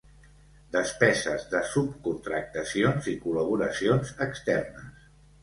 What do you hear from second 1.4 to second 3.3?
de subcontractacions i